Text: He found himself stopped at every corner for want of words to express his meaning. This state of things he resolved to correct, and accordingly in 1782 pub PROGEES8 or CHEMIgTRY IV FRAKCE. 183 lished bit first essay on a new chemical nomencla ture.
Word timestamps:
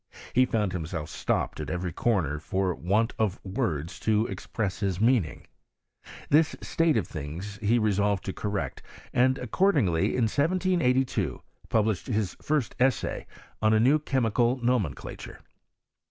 He 0.33 0.47
found 0.47 0.73
himself 0.73 1.09
stopped 1.11 1.59
at 1.59 1.69
every 1.69 1.93
corner 1.93 2.39
for 2.39 2.73
want 2.73 3.13
of 3.19 3.39
words 3.45 3.99
to 3.99 4.25
express 4.25 4.79
his 4.79 4.99
meaning. 4.99 5.45
This 6.27 6.55
state 6.59 6.97
of 6.97 7.05
things 7.07 7.59
he 7.61 7.77
resolved 7.77 8.25
to 8.25 8.33
correct, 8.33 8.81
and 9.13 9.37
accordingly 9.37 10.15
in 10.15 10.23
1782 10.23 11.43
pub 11.69 11.85
PROGEES8 11.85 11.89
or 11.91 11.93
CHEMIgTRY 11.93 11.93
IV 11.93 11.93
FRAKCE. 11.93 12.09
183 12.09 12.17
lished 12.17 12.37
bit 12.41 12.45
first 12.47 12.75
essay 12.79 13.27
on 13.61 13.73
a 13.75 13.79
new 13.79 13.99
chemical 13.99 14.57
nomencla 14.59 15.17
ture. 15.19 15.39